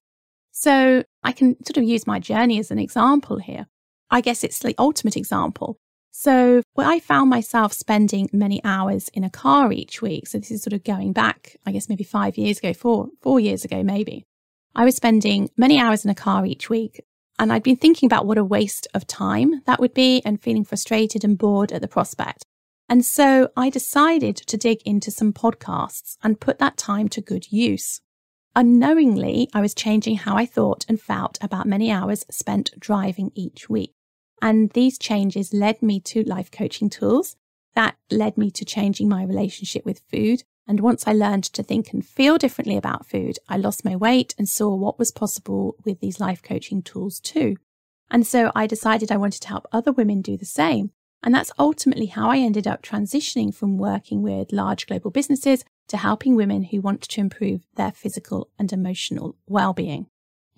So, 0.60 1.04
I 1.24 1.32
can 1.34 1.64
sort 1.64 1.78
of 1.78 1.84
use 1.84 2.08
my 2.08 2.20
journey 2.20 2.58
as 2.58 2.72
an 2.72 2.80
example 2.80 3.38
here. 3.38 3.68
I 4.10 4.22
guess 4.22 4.44
it's 4.44 4.58
the 4.58 4.74
ultimate 4.80 5.16
example. 5.16 5.78
So, 6.10 6.64
well, 6.76 6.90
I 6.90 7.00
found 7.00 7.30
myself 7.30 7.74
spending 7.74 8.28
many 8.34 8.60
hours 8.64 9.08
in 9.10 9.24
a 9.24 9.30
car 9.30 9.72
each 9.72 10.02
week. 10.02 10.26
So, 10.28 10.40
this 10.40 10.50
is 10.50 10.64
sort 10.64 10.74
of 10.74 10.84
going 10.84 11.14
back, 11.14 11.58
I 11.66 11.72
guess, 11.72 11.90
maybe 11.90 12.04
five 12.04 12.38
years 12.38 12.58
ago, 12.58 12.74
four, 12.74 13.10
four 13.22 13.40
years 13.40 13.66
ago, 13.66 13.84
maybe. 13.84 14.26
I 14.76 14.84
was 14.84 14.96
spending 14.96 15.50
many 15.58 15.80
hours 15.80 16.04
in 16.04 16.10
a 16.10 16.16
car 16.16 16.44
each 16.46 16.72
week 16.72 17.04
and 17.38 17.54
I'd 17.54 17.64
been 17.64 17.76
thinking 17.76 18.08
about 18.08 18.26
what 18.26 18.38
a 18.38 18.44
waste 18.44 18.88
of 18.94 19.06
time 19.06 19.62
that 19.66 19.80
would 19.80 19.94
be 19.94 20.22
and 20.26 20.42
feeling 20.42 20.66
frustrated 20.66 21.24
and 21.24 21.38
bored 21.38 21.72
at 21.72 21.82
the 21.82 21.88
prospect. 21.88 22.44
And 22.90 23.06
so 23.06 23.50
I 23.56 23.70
decided 23.70 24.36
to 24.38 24.58
dig 24.58 24.82
into 24.86 25.12
some 25.12 25.34
podcasts 25.34 26.18
and 26.24 26.40
put 26.40 26.58
that 26.60 26.78
time 26.78 27.10
to 27.10 27.22
good 27.22 27.52
use. 27.52 28.02
Unknowingly, 28.58 29.50
I 29.54 29.62
was 29.62 29.74
changing 29.74 30.18
how 30.18 30.36
I 30.36 30.46
thought 30.46 30.84
and 30.90 31.00
felt 31.00 31.38
about 31.42 31.68
many 31.68 31.92
hours 31.92 32.26
spent 32.30 32.72
driving 32.80 33.32
each 33.36 33.70
week. 33.70 33.94
And 34.42 34.72
these 34.72 34.98
changes 34.98 35.54
led 35.54 35.82
me 35.82 36.00
to 36.02 36.24
life 36.24 36.52
coaching 36.52 36.90
tools. 36.90 37.36
That 37.76 37.96
led 38.12 38.38
me 38.38 38.50
to 38.52 38.66
changing 38.66 39.08
my 39.08 39.24
relationship 39.24 39.86
with 39.86 40.02
food 40.12 40.44
and 40.68 40.82
once 40.82 41.08
I 41.08 41.14
learned 41.14 41.46
to 41.46 41.64
think 41.64 41.94
and 41.94 42.06
feel 42.06 42.38
differently 42.38 42.76
about 42.76 43.06
food, 43.06 43.40
I 43.48 43.56
lost 43.56 43.86
my 43.86 43.96
weight 43.96 44.36
and 44.38 44.50
saw 44.50 44.76
what 44.76 45.00
was 45.00 45.12
possible 45.12 45.76
with 45.86 46.02
these 46.02 46.20
life 46.20 46.44
coaching 46.44 46.82
tools 46.82 47.22
too. 47.22 47.56
And 48.12 48.28
so 48.28 48.52
I 48.54 48.68
decided 48.68 49.12
I 49.12 49.18
wanted 49.18 49.42
to 49.44 49.48
help 49.48 49.66
other 49.72 49.94
women 49.94 50.22
do 50.22 50.36
the 50.36 50.46
same. 50.46 50.92
And 51.24 51.34
that's 51.34 51.54
ultimately 51.58 52.08
how 52.08 52.30
I 52.30 52.40
ended 52.40 52.68
up 52.68 52.84
transitioning 52.84 53.56
from 53.56 53.78
working 53.78 54.22
with 54.22 54.52
large 54.52 54.88
global 54.88 55.10
businesses 55.10 55.64
to 55.88 55.98
helping 55.98 56.36
women 56.36 56.64
who 56.64 56.82
want 56.82 57.02
to 57.02 57.22
improve 57.22 57.62
their 57.76 57.92
physical 57.92 58.50
and 58.60 58.72
emotional 58.72 59.36
well-being. 59.48 60.08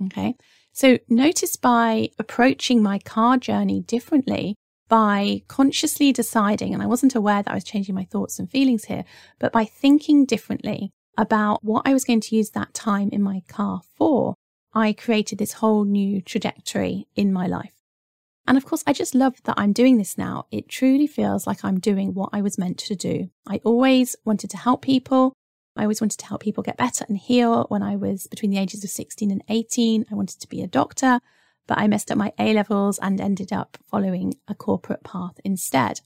Okay. 0.06 0.36
So 0.72 0.98
notice 1.10 1.56
by 1.56 2.10
approaching 2.18 2.82
my 2.82 3.00
car 3.00 3.38
journey 3.38 3.82
differently, 3.82 4.56
by 4.88 5.44
consciously 5.48 6.12
deciding, 6.12 6.74
and 6.74 6.82
I 6.82 6.88
wasn't 6.88 7.16
aware 7.16 7.44
that 7.44 7.52
I 7.52 7.56
was 7.56 7.64
changing 7.64 7.96
my 7.96 8.06
thoughts 8.06 8.40
and 8.40 8.50
feelings 8.50 8.86
here, 8.86 9.04
but 9.40 9.52
by 9.52 9.66
thinking 9.66 10.26
differently 10.26 10.92
about 11.18 11.64
what 11.64 11.84
I 11.86 11.94
was 11.94 12.06
going 12.06 12.22
to 12.22 12.36
use 12.36 12.52
that 12.52 12.74
time 12.74 13.10
in 13.12 13.22
my 13.22 13.42
car 13.48 13.82
for, 13.98 14.36
I 14.74 14.94
created 14.94 15.38
this 15.38 15.54
whole 15.54 15.84
new 15.84 16.22
trajectory 16.22 17.08
in 17.16 17.34
my 17.34 17.46
life. 17.46 17.79
And 18.50 18.58
of 18.58 18.66
course, 18.66 18.84
I 18.88 18.94
just 18.94 19.14
love 19.14 19.36
that 19.44 19.60
I'm 19.60 19.74
doing 19.74 20.00
this 20.00 20.18
now. 20.18 20.48
It 20.50 20.68
truly 20.68 21.06
feels 21.06 21.46
like 21.46 21.64
I'm 21.64 21.80
doing 21.80 22.16
what 22.16 22.32
I 22.34 22.42
was 22.42 22.58
meant 22.58 22.80
to 22.80 22.96
do. 22.96 23.30
I 23.48 23.62
always 23.64 24.16
wanted 24.26 24.50
to 24.50 24.58
help 24.58 24.82
people. 24.82 25.34
I 25.78 25.84
always 25.84 26.02
wanted 26.02 26.18
to 26.18 26.26
help 26.26 26.42
people 26.42 26.64
get 26.64 26.76
better 26.76 27.06
and 27.08 27.16
heal. 27.16 27.68
When 27.70 27.84
I 27.84 27.96
was 27.96 28.26
between 28.26 28.50
the 28.50 28.58
ages 28.58 28.84
of 28.84 28.90
16 28.90 29.30
and 29.30 29.44
18, 29.50 30.08
I 30.12 30.16
wanted 30.16 30.42
to 30.42 30.50
be 30.50 30.64
a 30.64 30.68
doctor, 30.68 31.20
but 31.68 31.78
I 31.78 31.88
messed 31.88 32.10
up 32.10 32.18
my 32.18 32.34
A 32.40 32.56
levels 32.56 32.98
and 32.98 33.22
ended 33.22 33.54
up 33.54 33.78
following 33.88 34.34
a 34.48 34.56
corporate 34.56 35.04
path 35.04 35.40
instead. 35.46 36.02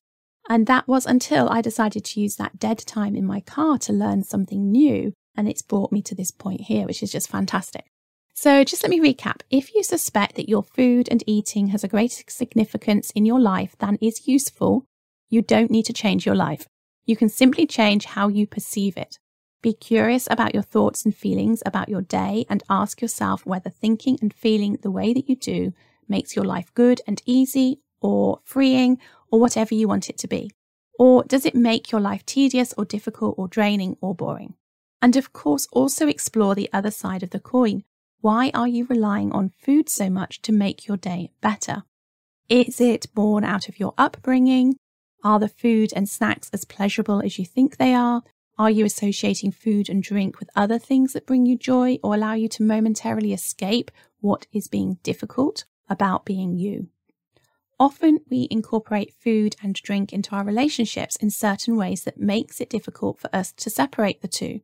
And 0.50 0.68
that 0.68 0.86
was 0.86 1.06
until 1.06 1.50
I 1.50 1.62
decided 1.62 2.04
to 2.04 2.20
use 2.20 2.36
that 2.36 2.60
dead 2.60 2.80
time 2.80 3.16
in 3.16 3.26
my 3.26 3.40
car 3.40 3.78
to 3.78 3.94
learn 3.94 4.22
something 4.22 4.70
new. 4.70 5.14
And 5.34 5.48
it's 5.48 5.62
brought 5.62 5.94
me 5.94 6.02
to 6.02 6.14
this 6.14 6.32
point 6.32 6.60
here, 6.60 6.88
which 6.88 7.02
is 7.02 7.12
just 7.14 7.30
fantastic. 7.30 7.86
So, 8.34 8.64
just 8.64 8.84
let 8.84 8.90
me 8.90 9.00
recap. 9.00 9.42
If 9.50 9.74
you 9.76 9.84
suspect 9.84 10.36
that 10.36 10.50
your 10.50 10.64
food 10.64 11.08
and 11.10 11.24
eating 11.28 11.68
has 11.68 11.84
a 11.84 11.88
greater 11.88 12.24
significance 12.28 13.12
in 13.12 13.26
your 13.26 13.40
life 13.40 13.76
than 13.78 13.98
is 14.02 14.28
useful, 14.28 14.86
you 15.30 15.42
don't 15.42 15.72
need 15.72 15.86
to 15.86 15.94
change 15.94 16.26
your 16.26 16.36
life. 16.36 16.68
You 17.06 17.16
can 17.16 17.30
simply 17.30 17.68
change 17.68 18.06
how 18.06 18.28
you 18.28 18.48
perceive 18.48 18.98
it. 18.98 19.20
Be 19.62 19.74
curious 19.74 20.28
about 20.30 20.54
your 20.54 20.64
thoughts 20.64 21.06
and 21.06 21.16
feelings 21.16 21.64
about 21.66 21.90
your 21.90 22.02
day 22.02 22.46
and 22.50 22.64
ask 22.70 23.02
yourself 23.02 23.46
whether 23.46 23.70
thinking 23.70 24.18
and 24.22 24.34
feeling 24.34 24.78
the 24.82 24.92
way 24.92 25.14
that 25.14 25.30
you 25.30 25.36
do 25.36 25.74
makes 26.08 26.36
your 26.36 26.44
life 26.44 26.74
good 26.74 27.02
and 27.08 27.22
easy 27.26 27.80
or 28.02 28.40
freeing 28.44 29.00
or 29.32 29.40
whatever 29.40 29.74
you 29.74 29.88
want 29.88 30.10
it 30.10 30.18
to 30.18 30.28
be. 30.28 30.52
Or 31.00 31.24
does 31.24 31.46
it 31.46 31.56
make 31.56 31.92
your 31.92 32.02
life 32.02 32.26
tedious 32.26 32.74
or 32.78 32.84
difficult 32.84 33.36
or 33.38 33.48
draining 33.48 33.96
or 34.02 34.14
boring? 34.14 34.56
And 35.02 35.16
of 35.16 35.34
course, 35.34 35.68
also 35.72 36.08
explore 36.08 36.56
the 36.56 36.70
other 36.74 36.92
side 36.92 37.24
of 37.24 37.30
the 37.30 37.40
coin. 37.40 37.84
Why 38.24 38.52
are 38.54 38.70
you 38.70 38.86
relying 38.86 39.34
on 39.34 39.50
food 39.50 39.90
so 39.90 40.10
much 40.10 40.42
to 40.44 40.54
make 40.54 40.88
your 40.88 40.96
day 40.96 41.32
better? 41.42 41.84
Is 42.48 42.80
it 42.80 43.14
born 43.14 43.44
out 43.44 43.68
of 43.68 43.82
your 43.82 43.94
upbringing? 43.98 44.78
Are 45.26 45.42
the 45.42 45.50
food 45.50 45.92
and 45.94 46.08
snacks 46.08 46.50
as 46.54 46.64
pleasurable 46.64 47.22
as 47.22 47.38
you 47.38 47.44
think 47.44 47.76
they 47.76 47.94
are? 47.94 48.24
Are 48.58 48.72
you 48.72 48.86
associating 48.86 49.52
food 49.52 49.90
and 49.90 50.02
drink 50.02 50.40
with 50.40 50.50
other 50.56 50.80
things 50.80 51.12
that 51.12 51.26
bring 51.26 51.46
you 51.46 51.58
joy 51.58 52.00
or 52.02 52.16
allow 52.16 52.32
you 52.32 52.48
to 52.48 52.64
momentarily 52.64 53.34
escape 53.34 53.92
what 54.22 54.48
is 54.54 54.70
being 54.70 55.00
difficult 55.04 55.66
about 55.90 56.24
being 56.24 56.58
you? 56.58 56.88
Often 57.78 58.20
we 58.30 58.48
incorporate 58.50 59.14
food 59.22 59.58
and 59.62 59.76
drink 59.76 60.14
into 60.14 60.34
our 60.34 60.46
relationships 60.46 61.18
in 61.18 61.30
certain 61.30 61.76
ways 61.76 62.06
that 62.06 62.18
makes 62.18 62.62
it 62.62 62.70
difficult 62.70 63.20
for 63.20 63.30
us 63.36 63.52
to 63.52 63.70
separate 63.70 64.22
the 64.22 64.30
two. 64.30 64.62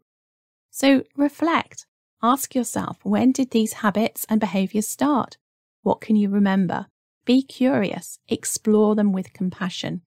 So 0.72 1.04
reflect. 1.18 1.88
Ask 2.22 2.54
yourself, 2.54 2.98
when 3.04 3.32
did 3.32 3.52
these 3.52 3.74
habits 3.74 4.26
and 4.28 4.42
behaviors 4.42 4.90
start? 4.90 5.38
What 5.84 6.02
can 6.02 6.18
you 6.18 6.30
remember? 6.30 6.88
Be 7.24 7.42
curious, 7.42 8.20
explore 8.28 8.94
them 8.94 9.14
with 9.14 9.32
compassion. 9.32 10.02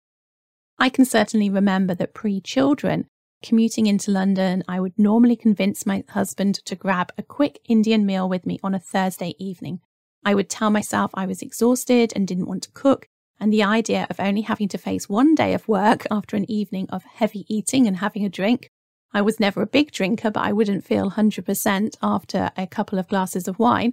I 0.78 0.90
can 0.90 1.06
certainly 1.06 1.48
remember 1.48 1.94
that 1.94 2.12
pre 2.12 2.42
children, 2.42 3.06
commuting 3.42 3.86
into 3.86 4.10
London, 4.10 4.62
I 4.68 4.78
would 4.78 4.98
normally 4.98 5.36
convince 5.36 5.86
my 5.86 6.04
husband 6.10 6.56
to 6.66 6.76
grab 6.76 7.12
a 7.16 7.22
quick 7.22 7.60
Indian 7.66 8.04
meal 8.04 8.28
with 8.28 8.44
me 8.44 8.58
on 8.62 8.74
a 8.74 8.80
Thursday 8.80 9.34
evening. 9.38 9.80
I 10.22 10.34
would 10.34 10.50
tell 10.50 10.68
myself 10.68 11.12
I 11.14 11.24
was 11.24 11.40
exhausted 11.40 12.12
and 12.14 12.28
didn't 12.28 12.46
want 12.46 12.64
to 12.64 12.72
cook, 12.72 13.08
and 13.40 13.50
the 13.50 13.62
idea 13.62 14.06
of 14.10 14.20
only 14.20 14.42
having 14.42 14.68
to 14.68 14.78
face 14.78 15.08
one 15.08 15.34
day 15.34 15.54
of 15.54 15.66
work 15.66 16.06
after 16.10 16.36
an 16.36 16.50
evening 16.50 16.90
of 16.90 17.04
heavy 17.04 17.46
eating 17.48 17.86
and 17.86 17.96
having 17.96 18.26
a 18.26 18.28
drink 18.28 18.70
I 19.14 19.20
was 19.20 19.38
never 19.38 19.60
a 19.62 19.66
big 19.66 19.92
drinker, 19.92 20.30
but 20.30 20.44
I 20.44 20.52
wouldn't 20.52 20.84
feel 20.84 21.10
100% 21.10 21.96
after 22.02 22.50
a 22.56 22.66
couple 22.66 22.98
of 22.98 23.08
glasses 23.08 23.46
of 23.46 23.58
wine. 23.58 23.92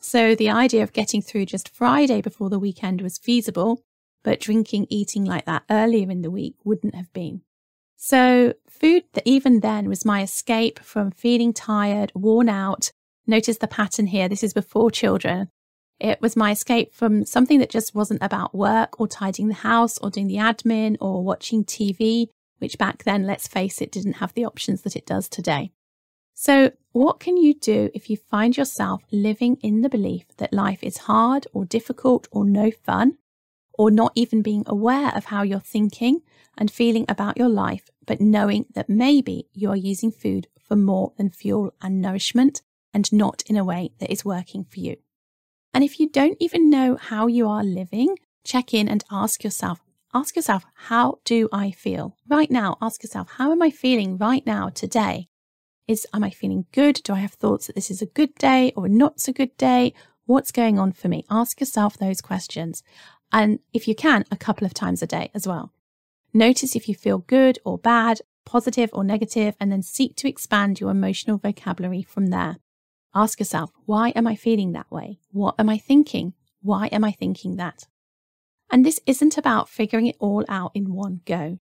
So 0.00 0.34
the 0.34 0.50
idea 0.50 0.82
of 0.82 0.92
getting 0.92 1.22
through 1.22 1.46
just 1.46 1.68
Friday 1.68 2.20
before 2.20 2.50
the 2.50 2.58
weekend 2.58 3.00
was 3.00 3.18
feasible, 3.18 3.82
but 4.22 4.40
drinking, 4.40 4.86
eating 4.90 5.24
like 5.24 5.46
that 5.46 5.64
earlier 5.70 6.10
in 6.10 6.22
the 6.22 6.30
week 6.30 6.56
wouldn't 6.64 6.94
have 6.94 7.12
been. 7.12 7.42
So 7.96 8.54
food 8.68 9.04
that 9.14 9.26
even 9.26 9.60
then 9.60 9.88
was 9.88 10.04
my 10.04 10.22
escape 10.22 10.78
from 10.80 11.10
feeling 11.10 11.52
tired, 11.52 12.12
worn 12.14 12.48
out. 12.48 12.92
Notice 13.26 13.58
the 13.58 13.66
pattern 13.66 14.06
here. 14.06 14.28
This 14.28 14.44
is 14.44 14.54
before 14.54 14.90
children. 14.90 15.48
It 15.98 16.20
was 16.20 16.36
my 16.36 16.52
escape 16.52 16.94
from 16.94 17.24
something 17.24 17.58
that 17.58 17.70
just 17.70 17.94
wasn't 17.94 18.22
about 18.22 18.54
work 18.54 19.00
or 19.00 19.08
tidying 19.08 19.48
the 19.48 19.54
house 19.54 19.98
or 19.98 20.10
doing 20.10 20.28
the 20.28 20.36
admin 20.36 20.96
or 21.00 21.24
watching 21.24 21.64
TV 21.64 22.28
which 22.58 22.78
back 22.78 23.04
then, 23.04 23.24
let's 23.24 23.48
face 23.48 23.80
it, 23.80 23.92
didn't 23.92 24.14
have 24.14 24.34
the 24.34 24.44
options 24.44 24.82
that 24.82 24.96
it 24.96 25.06
does 25.06 25.28
today. 25.28 25.72
So, 26.34 26.72
what 26.92 27.18
can 27.18 27.36
you 27.36 27.54
do 27.54 27.90
if 27.94 28.08
you 28.08 28.16
find 28.16 28.56
yourself 28.56 29.02
living 29.10 29.56
in 29.56 29.80
the 29.80 29.88
belief 29.88 30.26
that 30.36 30.52
life 30.52 30.84
is 30.84 30.98
hard 30.98 31.46
or 31.52 31.64
difficult 31.64 32.28
or 32.30 32.44
no 32.44 32.70
fun, 32.70 33.18
or 33.78 33.90
not 33.90 34.12
even 34.14 34.42
being 34.42 34.64
aware 34.66 35.12
of 35.16 35.26
how 35.26 35.42
you're 35.42 35.60
thinking 35.60 36.20
and 36.56 36.70
feeling 36.70 37.04
about 37.08 37.38
your 37.38 37.48
life, 37.48 37.88
but 38.06 38.20
knowing 38.20 38.66
that 38.74 38.88
maybe 38.88 39.48
you 39.52 39.70
are 39.70 39.76
using 39.76 40.10
food 40.10 40.48
for 40.60 40.76
more 40.76 41.12
than 41.16 41.30
fuel 41.30 41.72
and 41.80 42.00
nourishment 42.00 42.62
and 42.92 43.12
not 43.12 43.42
in 43.46 43.56
a 43.56 43.64
way 43.64 43.90
that 43.98 44.10
is 44.10 44.24
working 44.24 44.64
for 44.64 44.80
you? 44.80 44.96
And 45.74 45.84
if 45.84 46.00
you 46.00 46.08
don't 46.08 46.36
even 46.40 46.70
know 46.70 46.96
how 46.96 47.26
you 47.26 47.48
are 47.48 47.62
living, 47.62 48.16
check 48.44 48.72
in 48.72 48.88
and 48.88 49.04
ask 49.10 49.44
yourself 49.44 49.80
ask 50.14 50.36
yourself, 50.36 50.64
how 50.74 51.18
do 51.24 51.48
I 51.52 51.70
feel 51.70 52.16
right 52.28 52.50
now? 52.50 52.76
Ask 52.80 53.02
yourself, 53.02 53.30
how 53.32 53.52
am 53.52 53.62
I 53.62 53.70
feeling 53.70 54.18
right 54.18 54.44
now 54.46 54.68
today? 54.68 55.28
Is, 55.86 56.06
am 56.12 56.24
I 56.24 56.30
feeling 56.30 56.66
good? 56.72 57.00
Do 57.04 57.14
I 57.14 57.20
have 57.20 57.32
thoughts 57.32 57.66
that 57.66 57.74
this 57.74 57.90
is 57.90 58.02
a 58.02 58.06
good 58.06 58.34
day 58.34 58.72
or 58.76 58.88
not 58.88 59.20
so 59.20 59.32
good 59.32 59.56
day? 59.56 59.94
What's 60.26 60.52
going 60.52 60.78
on 60.78 60.92
for 60.92 61.08
me? 61.08 61.24
Ask 61.30 61.60
yourself 61.60 61.96
those 61.96 62.20
questions. 62.20 62.82
And 63.32 63.60
if 63.72 63.88
you 63.88 63.94
can, 63.94 64.24
a 64.30 64.36
couple 64.36 64.66
of 64.66 64.74
times 64.74 65.02
a 65.02 65.06
day 65.06 65.30
as 65.34 65.46
well. 65.46 65.72
Notice 66.34 66.76
if 66.76 66.88
you 66.88 66.94
feel 66.94 67.18
good 67.18 67.58
or 67.64 67.78
bad, 67.78 68.20
positive 68.44 68.90
or 68.92 69.04
negative, 69.04 69.56
and 69.58 69.72
then 69.72 69.82
seek 69.82 70.16
to 70.16 70.28
expand 70.28 70.80
your 70.80 70.90
emotional 70.90 71.38
vocabulary 71.38 72.02
from 72.02 72.26
there. 72.26 72.56
Ask 73.14 73.40
yourself, 73.40 73.70
why 73.86 74.10
am 74.10 74.26
I 74.26 74.34
feeling 74.34 74.72
that 74.72 74.90
way? 74.90 75.20
What 75.30 75.54
am 75.58 75.68
I 75.70 75.78
thinking? 75.78 76.34
Why 76.60 76.88
am 76.88 77.04
I 77.04 77.12
thinking 77.12 77.56
that? 77.56 77.86
And 78.70 78.84
this 78.84 79.00
isn't 79.06 79.38
about 79.38 79.68
figuring 79.68 80.06
it 80.06 80.16
all 80.18 80.44
out 80.48 80.72
in 80.74 80.92
one 80.92 81.20
go. 81.24 81.58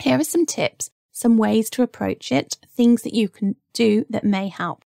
Here 0.00 0.18
are 0.18 0.24
some 0.24 0.46
tips, 0.46 0.90
some 1.12 1.36
ways 1.36 1.70
to 1.70 1.82
approach 1.82 2.32
it, 2.32 2.58
things 2.68 3.02
that 3.02 3.14
you 3.14 3.28
can 3.28 3.56
do 3.72 4.04
that 4.10 4.24
may 4.24 4.48
help. 4.48 4.84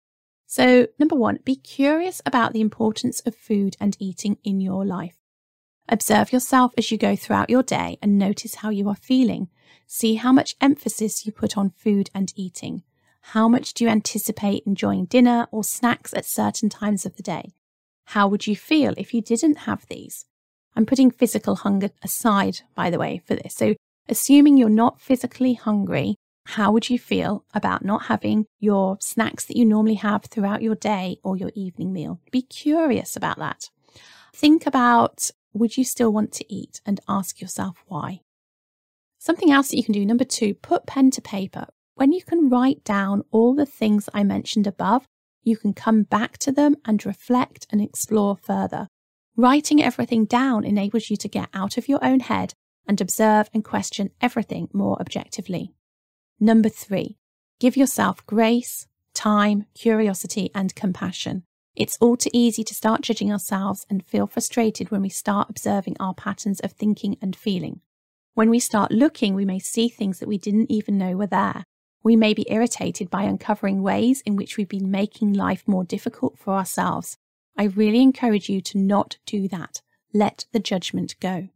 So, 0.47 0.89
number 0.99 1.17
one, 1.17 1.39
be 1.45 1.57
curious 1.57 2.21
about 2.25 2.53
the 2.53 2.61
importance 2.61 3.21
of 3.21 3.35
food 3.35 3.77
and 3.81 3.97
eating 3.99 4.39
in 4.45 4.61
your 4.61 4.85
life. 4.85 5.17
Observe 5.89 6.33
yourself 6.33 6.73
as 6.77 6.91
you 6.91 6.99
go 6.99 7.15
throughout 7.15 7.51
your 7.51 7.63
day 7.63 7.99
and 8.03 8.19
notice 8.19 8.57
how 8.57 8.71
you 8.71 8.89
are 8.89 8.97
feeling. 8.97 9.49
See 9.87 10.17
how 10.17 10.33
much 10.33 10.57
emphasis 10.61 11.25
you 11.25 11.33
put 11.33 11.57
on 11.57 11.71
food 11.71 12.11
and 12.15 12.33
eating. 12.37 12.83
How 13.33 13.49
much 13.49 13.75
do 13.75 13.85
you 13.85 13.91
anticipate 13.91 14.65
enjoying 14.67 15.07
dinner 15.07 15.49
or 15.51 15.65
snacks 15.65 16.15
at 16.15 16.25
certain 16.25 16.69
times 16.69 17.07
of 17.07 17.17
the 17.17 17.23
day? 17.23 17.55
How 18.07 18.29
would 18.29 18.47
you 18.47 18.57
feel 18.57 18.95
if 18.97 19.13
you 19.13 19.21
didn't 19.21 19.59
have 19.59 19.87
these? 19.87 20.27
I'm 20.77 20.87
putting 20.87 21.11
physical 21.11 21.57
hunger 21.57 21.91
aside, 22.03 22.61
by 22.75 22.91
the 22.91 22.99
way, 22.99 23.23
for 23.27 23.35
this. 23.35 23.55
So, 23.55 23.75
assuming 24.09 24.57
you're 24.57 24.69
not 24.69 25.01
physically 25.01 25.55
hungry, 25.55 26.17
how 26.47 26.71
would 26.71 26.89
you 26.91 26.99
feel 26.99 27.45
about 27.55 27.85
not 27.85 28.05
having 28.05 28.45
your 28.61 28.99
snacks 29.01 29.47
that 29.47 29.57
you 29.57 29.65
normally 29.65 29.95
have 29.95 30.27
throughout 30.27 30.63
your 30.63 30.77
day 30.77 31.17
or 31.25 31.37
your 31.37 31.51
evening 31.55 31.93
meal? 31.93 32.21
Be 32.31 32.43
curious 32.43 33.17
about 33.17 33.39
that. 33.39 33.71
Think 34.35 34.67
about 34.67 35.31
would 35.55 35.77
you 35.77 35.85
still 35.85 36.13
want 36.13 36.33
to 36.33 36.53
eat 36.53 36.81
and 36.85 37.01
ask 37.09 37.41
yourself 37.41 37.83
why. 37.89 38.21
Something 39.19 39.51
else 39.51 39.71
that 39.71 39.77
you 39.77 39.85
can 39.85 39.95
do, 39.95 40.05
number 40.05 40.25
two, 40.25 40.55
put 40.55 40.87
pen 40.87 41.11
to 41.13 41.23
paper. 41.23 41.67
When 41.95 42.13
you 42.13 42.23
can 42.23 42.51
write 42.51 42.85
down 42.85 43.23
all 43.31 43.55
the 43.55 43.67
things 43.67 44.09
I 44.13 44.23
mentioned 44.23 44.67
above, 44.67 45.07
you 45.43 45.57
can 45.57 45.73
come 45.73 46.03
back 46.03 46.39
to 46.39 46.53
them 46.53 46.77
and 46.85 47.05
reflect 47.07 47.67
and 47.71 47.81
explore 47.81 48.37
further. 48.37 48.89
Writing 49.39 49.83
everything 49.83 50.25
down 50.25 50.65
enables 50.65 51.11
you 51.11 51.17
to 51.19 51.29
get 51.29 51.51
out 51.53 51.77
of 51.77 51.91
your 51.91 52.03
own 52.03 52.21
head 52.21 52.55
and 52.89 52.99
observe 53.03 53.51
and 53.53 53.63
question 53.63 54.11
everything 54.23 54.67
more 54.73 54.99
objectively. 54.99 55.75
Number 56.41 56.71
three, 56.71 57.19
give 57.61 57.77
yourself 57.77 58.25
grace, 58.25 58.87
time, 59.13 59.67
curiosity, 59.75 60.51
and 60.55 60.75
compassion. 60.75 61.43
It's 61.75 61.99
all 62.01 62.17
too 62.17 62.31
easy 62.33 62.65
to 62.65 62.75
start 62.75 63.03
judging 63.03 63.31
ourselves 63.31 63.85
and 63.91 64.07
feel 64.07 64.27
frustrated 64.27 64.91
when 64.91 65.03
we 65.03 65.11
start 65.11 65.51
observing 65.51 65.99
our 66.01 66.15
patterns 66.15 66.61
of 66.61 66.73
thinking 66.73 67.19
and 67.21 67.37
feeling. 67.37 67.83
When 68.33 68.49
we 68.49 68.59
start 68.59 68.91
looking, 68.91 69.35
we 69.35 69.45
may 69.45 69.59
see 69.59 69.91
things 69.91 70.19
that 70.19 70.29
we 70.29 70.39
didn't 70.39 70.71
even 70.71 70.97
know 70.97 71.15
were 71.15 71.27
there. 71.27 71.65
We 72.03 72.17
may 72.17 72.33
be 72.33 72.47
irritated 72.49 73.11
by 73.11 73.25
uncovering 73.25 73.83
ways 73.83 74.23
in 74.25 74.37
which 74.37 74.57
we've 74.57 74.67
been 74.67 74.91
making 74.91 75.35
life 75.35 75.63
more 75.67 75.85
difficult 75.85 76.39
for 76.39 76.55
ourselves. 76.55 77.19
I 77.57 77.65
really 77.65 78.03
encourage 78.03 78.49
you 78.49 78.61
to 78.63 78.79
not 78.79 79.19
do 79.27 79.49
that. 79.49 79.81
Let 80.13 80.47
the 80.53 80.61
judgment 80.61 81.15
go. 81.21 81.49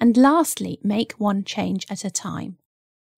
And 0.00 0.16
lastly, 0.16 0.78
make 0.82 1.12
one 1.12 1.44
change 1.44 1.86
at 1.90 2.04
a 2.04 2.10
time. 2.10 2.56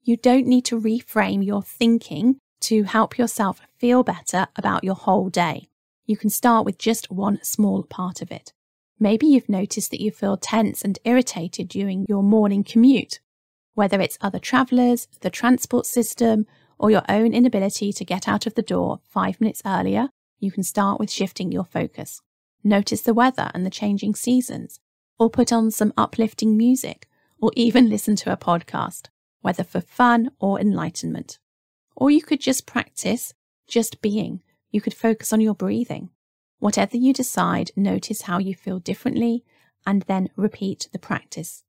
You 0.03 0.17
don't 0.17 0.47
need 0.47 0.65
to 0.67 0.81
reframe 0.81 1.45
your 1.45 1.63
thinking 1.63 2.39
to 2.63 2.85
help 2.85 3.19
yourself 3.19 3.61
feel 3.79 4.03
better 4.03 4.47
about 4.57 4.85
your 4.85 4.95
whole 4.95 5.29
day. 5.29 5.69
You 6.07 6.17
can 6.17 6.31
start 6.31 6.65
with 6.65 6.79
just 6.79 7.11
one 7.11 7.39
small 7.43 7.83
part 7.83 8.23
of 8.23 8.33
it. 8.33 8.53
Maybe 8.99 9.27
you've 9.27 9.49
noticed 9.49 9.91
that 9.93 10.03
you 10.03 10.11
feel 10.11 10.37
tense 10.37 10.83
and 10.83 10.99
irritated 11.05 11.69
during 11.69 12.07
your 12.09 12.23
morning 12.23 12.65
commute, 12.65 13.21
whether 13.75 14.01
it's 14.01 14.19
other 14.21 14.39
travellers, 14.39 15.07
the 15.21 15.31
transport 15.31 15.87
system, 15.87 16.47
or 16.79 16.91
your 16.91 17.05
own 17.09 17.33
inability 17.33 17.93
to 17.93 18.05
get 18.05 18.27
out 18.27 18.47
of 18.47 18.55
the 18.55 18.63
door 18.63 19.01
five 19.05 19.41
minutes 19.41 19.63
earlier, 19.65 20.09
you 20.41 20.51
can 20.51 20.63
start 20.63 20.99
with 20.99 21.11
shifting 21.11 21.53
your 21.53 21.65
focus. 21.65 22.23
Notice 22.65 23.03
the 23.03 23.15
weather 23.15 23.51
and 23.55 23.65
the 23.65 23.71
changing 23.71 24.15
seasons, 24.15 24.81
or 25.19 25.31
put 25.31 25.53
on 25.53 25.71
some 25.71 25.93
uplifting 25.97 26.57
music, 26.57 27.09
or 27.41 27.53
even 27.55 27.89
listen 27.91 28.17
to 28.17 28.33
a 28.33 28.37
podcast, 28.37 29.07
whether 29.41 29.63
for 29.63 29.81
fun 29.81 30.31
or 30.41 30.61
enlightenment. 30.61 31.39
Or 31.95 32.11
you 32.11 32.23
could 32.23 32.41
just 32.41 32.67
practice 32.67 33.35
just 33.69 34.03
being. 34.03 34.43
You 34.71 34.81
could 34.81 34.95
focus 34.95 35.33
on 35.33 35.41
your 35.41 35.55
breathing. 35.55 36.11
Whatever 36.59 36.97
you 36.97 37.13
decide, 37.13 37.71
notice 37.77 38.23
how 38.23 38.39
you 38.39 38.55
feel 38.55 38.79
differently 38.79 39.45
and 39.87 40.03
then 40.03 40.29
repeat 40.37 40.89
the 40.93 40.99
practice. 40.99 41.63